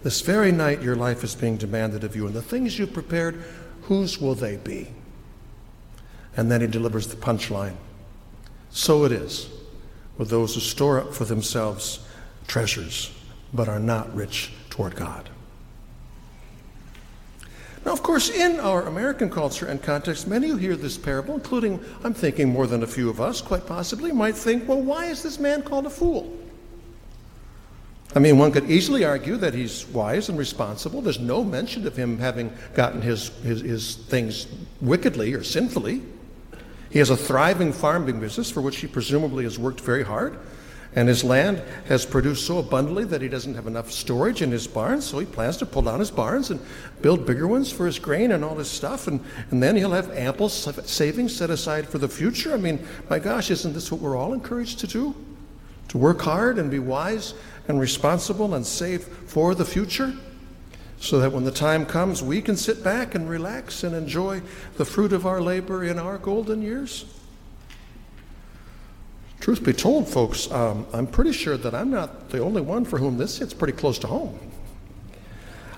This 0.02 0.22
very 0.22 0.50
night 0.50 0.82
your 0.82 0.96
life 0.96 1.22
is 1.22 1.34
being 1.34 1.58
demanded 1.58 2.04
of 2.04 2.16
you, 2.16 2.26
and 2.26 2.34
the 2.34 2.40
things 2.40 2.78
you've 2.78 2.94
prepared, 2.94 3.44
whose 3.82 4.18
will 4.18 4.34
they 4.34 4.56
be? 4.56 4.88
And 6.36 6.50
then 6.50 6.62
he 6.62 6.66
delivers 6.66 7.08
the 7.08 7.16
punchline. 7.16 7.76
So 8.70 9.04
it 9.04 9.12
is 9.12 9.50
with 10.16 10.30
those 10.30 10.54
who 10.54 10.60
store 10.60 11.00
up 11.00 11.12
for 11.12 11.24
themselves 11.24 12.00
treasures, 12.46 13.10
but 13.52 13.68
are 13.68 13.80
not 13.80 14.14
rich 14.14 14.52
toward 14.70 14.96
God. 14.96 15.28
Now, 17.84 17.92
of 17.92 18.02
course, 18.02 18.28
in 18.28 18.60
our 18.60 18.82
American 18.82 19.30
culture 19.30 19.66
and 19.66 19.82
context, 19.82 20.28
many 20.28 20.48
who 20.48 20.56
hear 20.56 20.76
this 20.76 20.98
parable, 20.98 21.34
including, 21.34 21.82
I'm 22.04 22.12
thinking, 22.12 22.50
more 22.50 22.66
than 22.66 22.82
a 22.82 22.86
few 22.86 23.08
of 23.08 23.20
us, 23.20 23.40
quite 23.40 23.66
possibly, 23.66 24.12
might 24.12 24.36
think, 24.36 24.68
well, 24.68 24.82
why 24.82 25.06
is 25.06 25.22
this 25.22 25.38
man 25.38 25.62
called 25.62 25.86
a 25.86 25.90
fool? 25.90 26.36
I 28.14 28.18
mean, 28.18 28.38
one 28.38 28.50
could 28.50 28.68
easily 28.68 29.04
argue 29.04 29.36
that 29.36 29.54
he's 29.54 29.86
wise 29.86 30.28
and 30.28 30.36
responsible. 30.36 31.00
There's 31.00 31.20
no 31.20 31.44
mention 31.44 31.86
of 31.86 31.96
him 31.96 32.18
having 32.18 32.52
gotten 32.74 33.00
his, 33.00 33.28
his, 33.42 33.60
his 33.60 33.94
things 33.94 34.48
wickedly 34.80 35.32
or 35.32 35.44
sinfully. 35.44 36.02
He 36.90 36.98
has 36.98 37.10
a 37.10 37.16
thriving 37.16 37.72
farming 37.72 38.18
business 38.18 38.50
for 38.50 38.60
which 38.60 38.78
he 38.78 38.88
presumably 38.88 39.44
has 39.44 39.58
worked 39.58 39.80
very 39.80 40.02
hard. 40.02 40.38
And 40.96 41.08
his 41.08 41.22
land 41.22 41.62
has 41.86 42.04
produced 42.04 42.46
so 42.46 42.58
abundantly 42.58 43.04
that 43.04 43.22
he 43.22 43.28
doesn't 43.28 43.54
have 43.54 43.68
enough 43.68 43.92
storage 43.92 44.42
in 44.42 44.50
his 44.50 44.66
barns, 44.66 45.04
so 45.04 45.20
he 45.20 45.26
plans 45.26 45.56
to 45.58 45.66
pull 45.66 45.82
down 45.82 46.00
his 46.00 46.10
barns 46.10 46.50
and 46.50 46.58
build 47.00 47.24
bigger 47.24 47.46
ones 47.46 47.70
for 47.70 47.86
his 47.86 48.00
grain 48.00 48.32
and 48.32 48.44
all 48.44 48.56
his 48.56 48.68
stuff. 48.68 49.06
And, 49.06 49.20
and 49.52 49.62
then 49.62 49.76
he'll 49.76 49.92
have 49.92 50.10
ample 50.10 50.48
savings 50.48 51.36
set 51.36 51.48
aside 51.48 51.88
for 51.88 51.98
the 51.98 52.08
future. 52.08 52.52
I 52.52 52.56
mean, 52.56 52.84
my 53.08 53.20
gosh, 53.20 53.50
isn't 53.52 53.72
this 53.72 53.92
what 53.92 54.00
we're 54.00 54.16
all 54.16 54.32
encouraged 54.32 54.80
to 54.80 54.88
do? 54.88 55.14
To 55.88 55.98
work 55.98 56.20
hard 56.22 56.58
and 56.58 56.70
be 56.70 56.80
wise 56.80 57.34
and 57.68 57.78
responsible 57.78 58.54
and 58.54 58.66
save 58.66 59.04
for 59.04 59.54
the 59.54 59.64
future? 59.64 60.12
so 61.02 61.18
that 61.18 61.32
when 61.32 61.44
the 61.44 61.50
time 61.50 61.86
comes, 61.86 62.22
we 62.22 62.42
can 62.42 62.54
sit 62.54 62.84
back 62.84 63.14
and 63.14 63.28
relax 63.28 63.84
and 63.84 63.96
enjoy 63.96 64.42
the 64.76 64.84
fruit 64.84 65.14
of 65.14 65.24
our 65.24 65.40
labor 65.40 65.82
in 65.82 65.98
our 65.98 66.18
golden 66.18 66.60
years? 66.60 67.06
Truth 69.40 69.64
be 69.64 69.72
told, 69.72 70.06
folks, 70.06 70.50
um, 70.50 70.86
I'm 70.92 71.06
pretty 71.06 71.32
sure 71.32 71.56
that 71.56 71.74
I'm 71.74 71.90
not 71.90 72.28
the 72.28 72.40
only 72.40 72.60
one 72.60 72.84
for 72.84 72.98
whom 72.98 73.16
this 73.16 73.38
hits 73.38 73.54
pretty 73.54 73.72
close 73.72 73.98
to 74.00 74.06
home. 74.06 74.38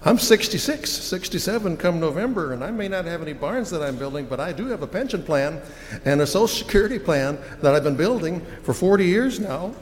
I'm 0.04 0.18
66, 0.18 0.90
67 0.90 1.76
come 1.76 2.00
November, 2.00 2.52
and 2.52 2.64
I 2.64 2.72
may 2.72 2.88
not 2.88 3.04
have 3.04 3.22
any 3.22 3.34
barns 3.34 3.70
that 3.70 3.80
I'm 3.80 3.96
building, 3.96 4.26
but 4.26 4.40
I 4.40 4.52
do 4.52 4.66
have 4.66 4.82
a 4.82 4.86
pension 4.88 5.22
plan 5.22 5.62
and 6.04 6.20
a 6.20 6.26
Social 6.26 6.48
Security 6.48 6.98
plan 6.98 7.38
that 7.60 7.72
I've 7.72 7.84
been 7.84 7.96
building 7.96 8.44
for 8.64 8.74
40 8.74 9.06
years 9.06 9.38
now. 9.38 9.72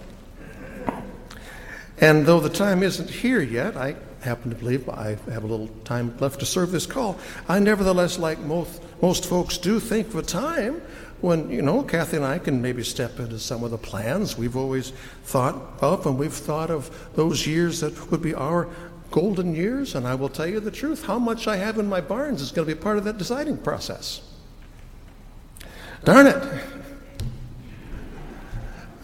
And 2.03 2.27
though 2.27 2.41
the 2.41 2.51
time 2.51 2.83
isn't 2.83 3.09
here 3.09 3.41
yet, 3.41 3.79
I 3.79 3.97
happen 4.21 4.51
to 4.51 4.57
believe 4.57 4.91
I 4.91 5.17
have 5.31 5.45
a 5.45 5.47
little 5.47 5.69
time 5.85 6.15
left 6.19 6.41
to 6.41 6.47
serve 6.47 6.71
this 6.71 6.85
call. 6.85 7.19
I 7.49 7.59
nevertheless, 7.59 8.19
like 8.19 8.39
most, 8.41 8.83
most 9.01 9.25
folks 9.25 9.57
do, 9.57 9.81
think 9.81 10.09
of 10.09 10.17
a 10.17 10.23
time 10.23 10.83
when, 11.21 11.51
you 11.51 11.63
know, 11.63 11.83
Kathy 11.83 12.17
and 12.17 12.27
I 12.27 12.39
can 12.39 12.63
maybe 12.63 12.83
step 12.83 13.19
into 13.19 13.39
some 13.39 13.63
of 13.65 13.71
the 13.71 13.79
plans 13.79 14.37
we've 14.37 14.57
always 14.57 14.91
thought 15.25 15.55
of, 15.81 16.07
and 16.07 16.19
we've 16.19 16.33
thought 16.33 16.71
of 16.71 16.91
those 17.15 17.47
years 17.47 17.81
that 17.81 18.11
would 18.11 18.23
be 18.23 18.35
our 18.35 18.69
golden 19.11 19.55
years. 19.55 19.95
And 19.95 20.07
I 20.07 20.15
will 20.15 20.29
tell 20.29 20.47
you 20.47 20.61
the 20.61 20.71
truth 20.71 21.05
how 21.05 21.19
much 21.19 21.47
I 21.47 21.57
have 21.57 21.79
in 21.79 21.89
my 21.89 22.01
barns 22.01 22.41
is 22.41 22.53
going 22.53 22.67
to 22.67 22.75
be 22.75 22.81
part 22.81 22.99
of 22.99 23.05
that 23.05 23.19
deciding 23.19 23.59
process. 23.59 24.23
Darn 26.05 26.27
it. 26.27 26.43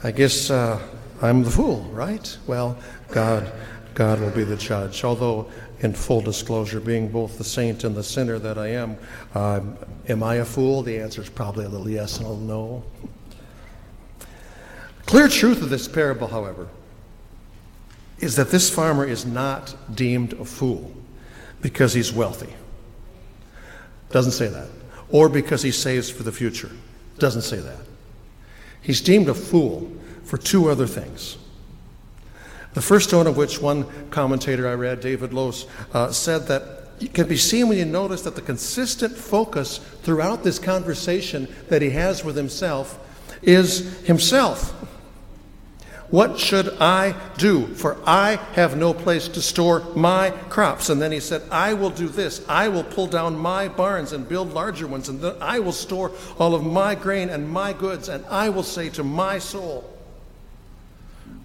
I 0.02 0.10
guess 0.10 0.50
uh, 0.50 0.80
I'm 1.20 1.42
the 1.42 1.50
fool, 1.50 1.82
right? 1.92 2.36
Well, 2.46 2.78
God 3.10 3.52
God 3.96 4.20
will 4.20 4.30
be 4.30 4.44
the 4.44 4.56
judge. 4.56 5.04
Although, 5.04 5.50
in 5.80 5.94
full 5.94 6.20
disclosure, 6.20 6.80
being 6.80 7.08
both 7.08 7.38
the 7.38 7.44
saint 7.44 7.82
and 7.82 7.96
the 7.96 8.02
sinner 8.02 8.38
that 8.38 8.58
I 8.58 8.68
am, 8.68 8.98
uh, 9.34 9.60
am 10.06 10.22
I 10.22 10.34
a 10.36 10.44
fool? 10.44 10.82
The 10.82 10.98
answer 10.98 11.22
is 11.22 11.30
probably 11.30 11.64
a 11.64 11.68
little 11.70 11.88
yes 11.88 12.18
and 12.18 12.26
a 12.26 12.28
little 12.28 12.44
no. 12.44 12.84
Clear 15.06 15.28
truth 15.28 15.62
of 15.62 15.70
this 15.70 15.88
parable, 15.88 16.26
however, 16.26 16.68
is 18.18 18.36
that 18.36 18.50
this 18.50 18.68
farmer 18.68 19.06
is 19.06 19.24
not 19.24 19.74
deemed 19.96 20.34
a 20.34 20.44
fool 20.44 20.92
because 21.62 21.94
he's 21.94 22.12
wealthy. 22.12 22.54
Doesn't 24.10 24.32
say 24.32 24.48
that. 24.48 24.68
Or 25.08 25.30
because 25.30 25.62
he 25.62 25.70
saves 25.70 26.10
for 26.10 26.22
the 26.22 26.32
future. 26.32 26.70
Doesn't 27.18 27.42
say 27.42 27.60
that. 27.60 27.80
He's 28.82 29.00
deemed 29.00 29.30
a 29.30 29.34
fool 29.34 29.90
for 30.24 30.36
two 30.36 30.68
other 30.68 30.86
things. 30.86 31.38
The 32.76 32.82
first 32.82 33.10
one 33.10 33.26
of 33.26 33.38
which 33.38 33.62
one 33.62 33.86
commentator 34.10 34.68
I 34.68 34.74
read, 34.74 35.00
David 35.00 35.32
Lose, 35.32 35.64
uh, 35.94 36.12
said 36.12 36.46
that 36.48 36.90
it 37.00 37.14
can 37.14 37.26
be 37.26 37.38
seen 37.38 37.68
when 37.68 37.78
you 37.78 37.86
notice 37.86 38.20
that 38.20 38.34
the 38.34 38.42
consistent 38.42 39.16
focus 39.16 39.78
throughout 40.02 40.44
this 40.44 40.58
conversation 40.58 41.48
that 41.70 41.80
he 41.80 41.88
has 41.88 42.22
with 42.22 42.36
himself 42.36 42.98
is 43.40 44.04
himself. 44.04 44.72
What 46.10 46.38
should 46.38 46.68
I 46.78 47.14
do? 47.38 47.66
For 47.66 47.96
I 48.04 48.32
have 48.52 48.76
no 48.76 48.92
place 48.92 49.26
to 49.28 49.40
store 49.40 49.80
my 49.96 50.28
crops. 50.50 50.90
And 50.90 51.00
then 51.00 51.12
he 51.12 51.20
said, 51.20 51.44
I 51.50 51.72
will 51.72 51.88
do 51.88 52.08
this. 52.08 52.46
I 52.46 52.68
will 52.68 52.84
pull 52.84 53.06
down 53.06 53.38
my 53.38 53.68
barns 53.68 54.12
and 54.12 54.28
build 54.28 54.52
larger 54.52 54.86
ones, 54.86 55.08
and 55.08 55.18
then 55.22 55.36
I 55.40 55.60
will 55.60 55.72
store 55.72 56.12
all 56.38 56.54
of 56.54 56.62
my 56.62 56.94
grain 56.94 57.30
and 57.30 57.48
my 57.48 57.72
goods, 57.72 58.10
and 58.10 58.22
I 58.26 58.50
will 58.50 58.62
say 58.62 58.90
to 58.90 59.02
my 59.02 59.38
soul, 59.38 59.95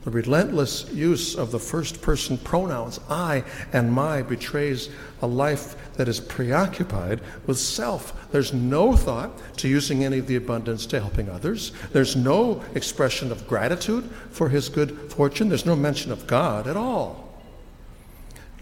the 0.03 0.12
relentless 0.12 0.89
use 0.91 1.36
of 1.36 1.51
the 1.51 1.60
first 1.60 2.01
person 2.01 2.38
pronouns, 2.38 3.00
I 3.08 3.43
and 3.72 3.93
my, 3.93 4.24
betrays 4.24 4.89
a 5.22 5.27
life 5.27 5.75
that 5.93 6.08
is 6.08 6.20
preoccupied 6.20 7.22
with 7.46 7.60
self. 7.60 8.31
There's 8.31 8.51
no 8.51 8.96
thought 8.96 9.31
to 9.58 9.67
using 9.67 10.03
any 10.03 10.17
of 10.17 10.25
the 10.25 10.38
abundance 10.38 10.88
to 10.88 11.00
helping 11.00 11.29
others. 11.29 11.72
There's 11.91 12.15
no 12.15 12.63
expression 12.74 13.31
of 13.31 13.48
gratitude 13.48 14.10
for 14.31 14.50
his 14.50 14.70
good 14.70 15.12
fortune. 15.12 15.50
There's 15.50 15.67
no 15.67 15.75
mention 15.75 16.12
of 16.12 16.25
God 16.25 16.67
at 16.67 16.77
all. 16.77 17.29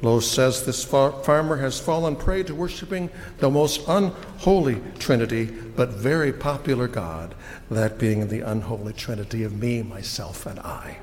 Lose 0.01 0.29
says 0.29 0.65
this 0.65 0.84
far- 0.84 1.24
farmer 1.24 1.58
has 1.58 1.79
fallen 1.79 2.15
prey 2.15 2.43
to 2.43 2.55
worshiping 2.55 3.10
the 3.39 3.50
most 3.50 3.81
unholy 3.88 4.81
Trinity, 4.98 5.46
but 5.46 5.89
very 5.89 6.31
popular 6.31 6.88
God, 6.88 7.36
that 7.69 7.98
being 7.98 8.27
the 8.27 8.41
unholy 8.41 8.93
Trinity 8.93 9.43
of 9.43 9.53
me, 9.53 9.81
myself, 9.81 10.46
and 10.46 10.60
I. 10.60 11.00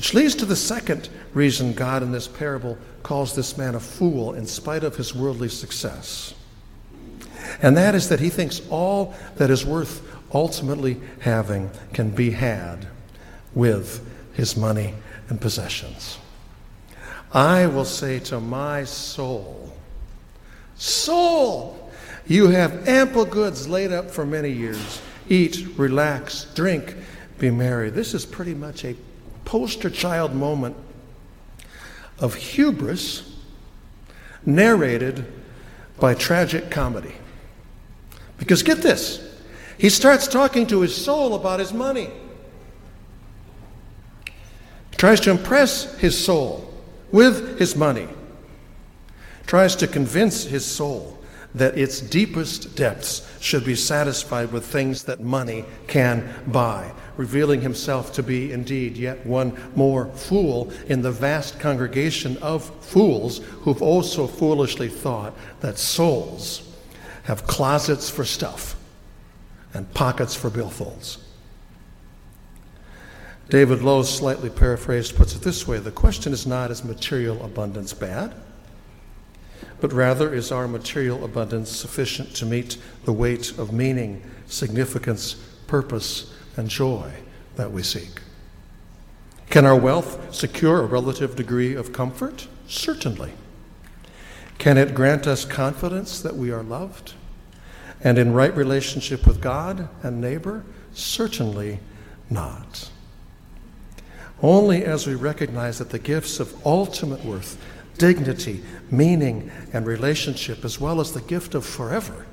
Which 0.00 0.14
leads 0.14 0.34
to 0.36 0.46
the 0.46 0.56
second 0.56 1.10
reason 1.34 1.74
God 1.74 2.02
in 2.02 2.10
this 2.10 2.26
parable 2.26 2.78
calls 3.02 3.36
this 3.36 3.58
man 3.58 3.74
a 3.74 3.80
fool 3.80 4.32
in 4.32 4.46
spite 4.46 4.82
of 4.82 4.96
his 4.96 5.14
worldly 5.14 5.50
success. 5.50 6.32
And 7.60 7.76
that 7.76 7.94
is 7.94 8.08
that 8.08 8.18
he 8.18 8.30
thinks 8.30 8.62
all 8.70 9.14
that 9.36 9.50
is 9.50 9.66
worth 9.66 10.02
ultimately 10.32 10.98
having 11.20 11.70
can 11.92 12.08
be 12.08 12.30
had 12.30 12.88
with 13.54 14.00
his 14.32 14.56
money 14.56 14.94
and 15.28 15.38
possessions. 15.38 16.16
I 17.34 17.66
will 17.66 17.84
say 17.84 18.20
to 18.20 18.40
my 18.40 18.84
soul, 18.84 19.70
Soul, 20.76 21.92
you 22.26 22.46
have 22.46 22.88
ample 22.88 23.26
goods 23.26 23.68
laid 23.68 23.92
up 23.92 24.10
for 24.10 24.24
many 24.24 24.50
years. 24.50 25.02
Eat, 25.28 25.66
relax, 25.76 26.46
drink, 26.54 26.96
be 27.38 27.50
merry. 27.50 27.90
This 27.90 28.14
is 28.14 28.24
pretty 28.24 28.54
much 28.54 28.86
a 28.86 28.96
poster 29.50 29.90
child 29.90 30.32
moment 30.32 30.76
of 32.20 32.36
hubris 32.36 33.34
narrated 34.46 35.26
by 35.98 36.14
tragic 36.14 36.70
comedy. 36.70 37.16
Because 38.38 38.62
get 38.62 38.78
this, 38.78 39.20
he 39.76 39.88
starts 39.88 40.28
talking 40.28 40.68
to 40.68 40.82
his 40.82 40.94
soul 40.94 41.34
about 41.34 41.58
his 41.58 41.72
money. 41.72 42.10
He 44.92 44.96
tries 44.96 45.18
to 45.22 45.32
impress 45.32 45.98
his 45.98 46.16
soul 46.16 46.72
with 47.10 47.58
his 47.58 47.74
money. 47.74 48.06
Tries 49.48 49.74
to 49.76 49.88
convince 49.88 50.44
his 50.44 50.64
soul 50.64 51.18
that 51.56 51.76
its 51.76 52.00
deepest 52.00 52.76
depths 52.76 53.28
should 53.40 53.64
be 53.64 53.74
satisfied 53.74 54.52
with 54.52 54.64
things 54.64 55.02
that 55.02 55.18
money 55.18 55.64
can 55.88 56.32
buy, 56.46 56.92
revealing 57.20 57.60
himself 57.60 58.14
to 58.14 58.22
be 58.22 58.50
indeed 58.50 58.96
yet 58.96 59.26
one 59.26 59.54
more 59.76 60.06
fool 60.14 60.72
in 60.86 61.02
the 61.02 61.12
vast 61.12 61.60
congregation 61.60 62.38
of 62.38 62.64
fools 62.82 63.40
who've 63.60 63.82
also 63.82 64.26
foolishly 64.26 64.88
thought 64.88 65.34
that 65.60 65.76
souls 65.76 66.62
have 67.24 67.46
closets 67.46 68.08
for 68.08 68.24
stuff 68.24 68.74
and 69.74 69.92
pockets 69.92 70.34
for 70.34 70.48
billfolds. 70.48 71.18
David 73.50 73.82
Lose, 73.82 74.08
slightly 74.08 74.48
paraphrased, 74.48 75.14
puts 75.14 75.36
it 75.36 75.42
this 75.42 75.68
way 75.68 75.78
The 75.78 75.90
question 75.90 76.32
is 76.32 76.46
not 76.46 76.70
is 76.70 76.82
material 76.82 77.44
abundance 77.44 77.92
bad? 77.92 78.34
but 79.82 79.92
rather 79.92 80.34
is 80.34 80.52
our 80.52 80.68
material 80.68 81.24
abundance 81.24 81.70
sufficient 81.70 82.34
to 82.36 82.46
meet 82.46 82.78
the 83.04 83.12
weight 83.12 83.58
of 83.58 83.72
meaning, 83.72 84.22
significance, 84.46 85.34
purpose, 85.66 86.32
and 86.60 86.68
joy 86.68 87.10
that 87.56 87.72
we 87.72 87.82
seek? 87.82 88.20
Can 89.48 89.64
our 89.64 89.74
wealth 89.74 90.32
secure 90.32 90.82
a 90.82 90.86
relative 90.86 91.34
degree 91.34 91.74
of 91.74 91.92
comfort? 91.92 92.46
Certainly. 92.68 93.32
Can 94.58 94.76
it 94.76 94.94
grant 94.94 95.26
us 95.26 95.44
confidence 95.46 96.20
that 96.20 96.36
we 96.36 96.52
are 96.52 96.62
loved 96.62 97.14
and 98.04 98.18
in 98.18 98.34
right 98.34 98.54
relationship 98.54 99.26
with 99.26 99.40
God 99.40 99.88
and 100.02 100.20
neighbor? 100.20 100.62
Certainly 100.92 101.80
not. 102.28 102.90
Only 104.42 104.84
as 104.84 105.06
we 105.06 105.14
recognize 105.14 105.78
that 105.78 105.90
the 105.90 105.98
gifts 105.98 106.40
of 106.40 106.54
ultimate 106.66 107.24
worth 107.24 107.58
dignity, 107.96 108.62
meaning, 108.90 109.50
and 109.72 109.86
relationship, 109.86 110.64
as 110.64 110.78
well 110.78 111.00
as 111.00 111.12
the 111.12 111.22
gift 111.22 111.54
of 111.54 111.64
forever, 111.64 112.26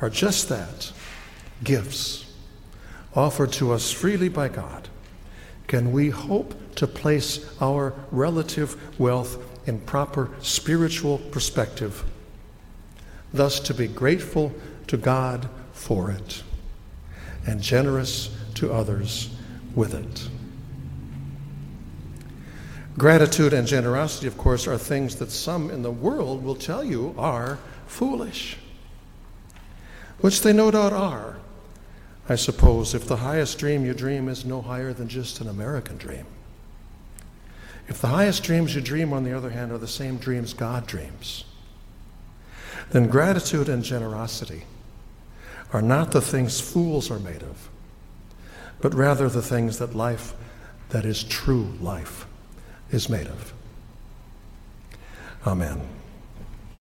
are 0.00 0.10
just 0.10 0.48
that 0.48 0.92
gifts 1.64 2.29
offered 3.14 3.52
to 3.52 3.72
us 3.72 3.90
freely 3.90 4.28
by 4.28 4.48
God. 4.48 4.88
Can 5.66 5.92
we 5.92 6.10
hope 6.10 6.54
to 6.76 6.86
place 6.86 7.44
our 7.60 7.94
relative 8.10 8.76
wealth 8.98 9.38
in 9.66 9.80
proper 9.80 10.30
spiritual 10.40 11.18
perspective, 11.18 12.04
thus 13.32 13.60
to 13.60 13.74
be 13.74 13.86
grateful 13.86 14.52
to 14.86 14.96
God 14.96 15.48
for 15.72 16.10
it 16.10 16.42
and 17.46 17.60
generous 17.60 18.36
to 18.54 18.72
others 18.72 19.30
with 19.74 19.94
it? 19.94 20.28
Gratitude 22.98 23.52
and 23.52 23.66
generosity, 23.66 24.26
of 24.26 24.36
course, 24.36 24.66
are 24.66 24.76
things 24.76 25.16
that 25.16 25.30
some 25.30 25.70
in 25.70 25.82
the 25.82 25.90
world 25.90 26.42
will 26.42 26.56
tell 26.56 26.82
you 26.82 27.14
are 27.16 27.58
foolish, 27.86 28.56
which 30.20 30.42
they 30.42 30.52
no 30.52 30.70
doubt 30.70 30.92
are, 30.92 31.36
I 32.30 32.36
suppose, 32.36 32.94
if 32.94 33.06
the 33.06 33.16
highest 33.16 33.58
dream 33.58 33.84
you 33.84 33.92
dream 33.92 34.28
is 34.28 34.44
no 34.44 34.62
higher 34.62 34.92
than 34.92 35.08
just 35.08 35.40
an 35.40 35.48
American 35.48 35.96
dream. 35.96 36.26
If 37.88 38.00
the 38.00 38.06
highest 38.06 38.44
dreams 38.44 38.72
you 38.72 38.80
dream, 38.80 39.12
on 39.12 39.24
the 39.24 39.36
other 39.36 39.50
hand, 39.50 39.72
are 39.72 39.78
the 39.78 39.88
same 39.88 40.16
dreams 40.16 40.54
God 40.54 40.86
dreams, 40.86 41.44
then 42.90 43.08
gratitude 43.08 43.68
and 43.68 43.82
generosity 43.82 44.62
are 45.72 45.82
not 45.82 46.12
the 46.12 46.20
things 46.20 46.60
fools 46.60 47.10
are 47.10 47.18
made 47.18 47.42
of, 47.42 47.68
but 48.80 48.94
rather 48.94 49.28
the 49.28 49.42
things 49.42 49.80
that 49.80 49.96
life 49.96 50.32
that 50.90 51.04
is 51.04 51.24
true 51.24 51.72
life 51.80 52.26
is 52.92 53.08
made 53.08 53.26
of. 53.26 53.52
Amen. 55.44 55.80